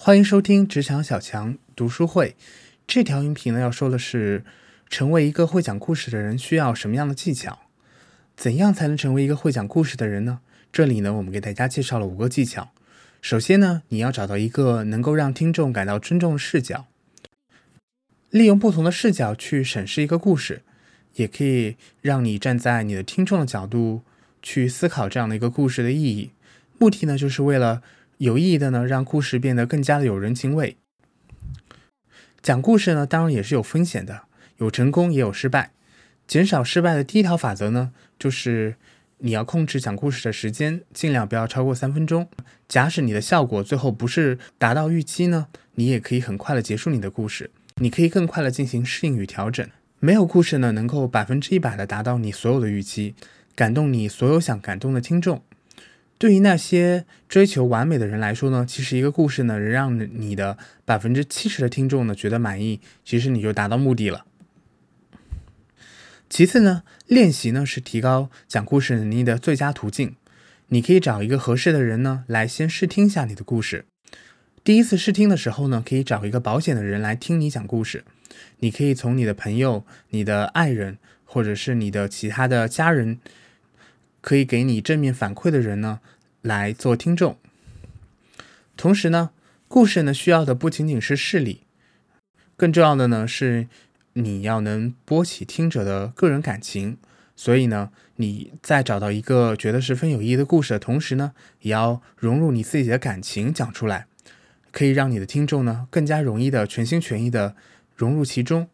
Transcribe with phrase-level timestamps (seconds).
[0.00, 2.36] 欢迎收听职场小强读书会。
[2.86, 4.44] 这条音频呢，要说的是，
[4.88, 7.58] 成为一个会讲故事的人需要什么样的技巧？
[8.36, 10.38] 怎样才能成为一个会讲故事的人呢？
[10.72, 12.70] 这里呢，我们给大家介绍了五个技巧。
[13.20, 16.86] 首先呢，你要找到一个能够让听众感到尊重的视角，
[18.30, 20.62] 利用不同的视角去审视一个故事，
[21.14, 24.02] 也可以让你站在你的听众的角度
[24.40, 26.30] 去思考这样的一个故事的意义。
[26.78, 27.82] 目的呢，就是为了。
[28.18, 30.76] 有意义的呢，让故事变得更加的有人情味。
[32.42, 34.22] 讲故事呢，当然也是有风险的，
[34.56, 35.70] 有成功也有失败。
[36.26, 38.74] 减少失败的第一条法则呢，就是
[39.18, 42.28] 你要控制讲故事的时间，尽量不要超过三分钟。
[42.68, 49.66] 假使你的效果最后不是达到预期呢，你也可以很快的结束你的故事，你可以更快的进行适应与调整。
[50.00, 53.14] 没有故事呢，能够百分之一百的达到你所有的预期，
[53.54, 55.42] 感动你所有想感动的听众。
[56.18, 64.24] 对于那些追求完美的人来说呢，其实一个故事呢，能让你的百分之七十的听众呢觉得满意，其实你就达到目的了。
[66.28, 70.16] 其次呢，练习呢是提高讲故事能力的最佳途径。
[70.70, 73.86] 你可以找一个合适的人呢来先试听一下你的故事。
[74.64, 78.04] 第一次试听的时候呢，可以找一个保险的人来听你讲故事。
[78.58, 83.20] 你可以从你的朋友、你的爱人，或者是你的其他的家人。
[84.20, 86.00] 可以给你正面反馈的人呢，
[86.42, 87.36] 来做听众。
[88.76, 89.30] 同时呢，
[89.66, 91.62] 故事呢需要的不仅仅是视力，
[92.56, 93.68] 更重要的呢是
[94.12, 96.96] 你要能拨起听者的个人感情。
[97.36, 104.06] 所以呢，你在找到一个觉得十分有意义的故事的同时呢，也要融入你自己的感情讲出来，
[104.72, 107.54] 可以让你的听众呢更加容易的全心全意的
[107.94, 108.68] 融入其中。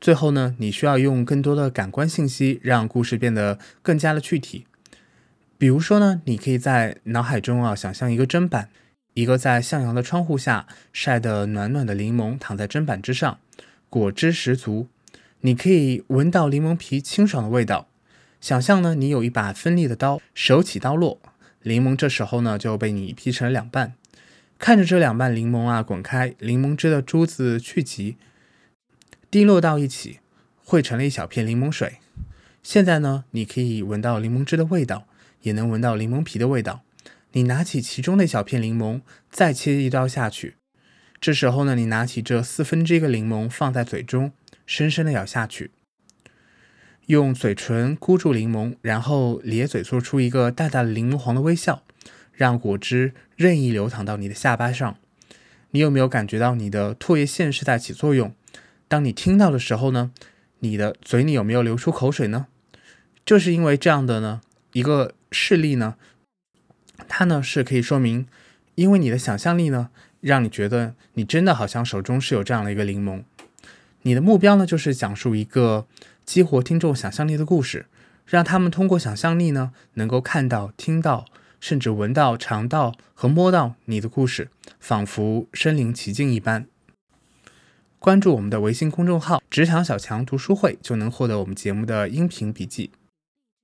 [0.00, 4.64] 最后呢，你需要用更多的感官信息，让故事变得更加的具体。
[5.58, 8.68] 比如说呢，你可以在脑海中啊想象一个砧板，
[9.14, 13.40] 一个在向阳的窗户下晒得暖暖的柠檬躺在砧板之上，
[13.90, 14.86] 果汁十足。
[15.40, 17.88] 你可以闻到柠檬皮清爽的味道。
[18.40, 21.20] 想象呢，你有一把锋利的刀，手起刀落，
[21.64, 23.94] 柠檬这时候呢就被你劈成了两半。
[24.60, 28.16] 看着这两半柠檬啊滚开，柠檬汁的珠子聚集。
[29.30, 30.20] 滴落到一起，
[30.64, 31.98] 汇成了一小片柠檬水。
[32.62, 35.06] 现在呢，你可以闻到柠檬汁的味道，
[35.42, 36.80] 也能闻到柠檬皮的味道。
[37.32, 40.56] 你拿起其中的一小片柠檬，再切一刀下去。
[41.20, 44.32] 这时候呢，你拿起这四分之一个柠檬放在嘴中，
[44.64, 45.72] 深深的咬下去，
[47.04, 51.82] 用嘴唇箍住柠檬，然后咧嘴做出一个大大的柠檬黄的微笑，
[52.32, 54.96] 让果汁任意流淌到你的下巴上。
[55.72, 58.34] 你有没有感觉到你的唾液腺是在起作用？
[58.88, 60.10] 当你听到的时候呢，
[60.60, 62.46] 你的嘴里有没有流出口水呢？
[63.24, 64.40] 就是因为这样的呢
[64.72, 65.96] 一个事例呢，
[67.06, 68.26] 它呢是可以说明，
[68.74, 69.90] 因为你的想象力呢，
[70.20, 73.22] 让你觉得你真的好像手中是有这样的一个柠檬。
[74.02, 75.86] 你的目标呢，就是讲述一个
[76.24, 77.86] 激活听众想象力的故事，
[78.24, 81.26] 让他们通过想象力呢，能够看到、听到，
[81.60, 84.48] 甚至闻到、尝到和摸到你的故事，
[84.80, 86.66] 仿佛身临其境一般。
[88.00, 92.90] 关注我们的微信公众号“职场小强读书会”，就能获得我们节目的音频笔记。